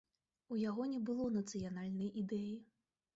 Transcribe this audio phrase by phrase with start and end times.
[0.53, 2.57] У яго не было нацыянальнай ідэі.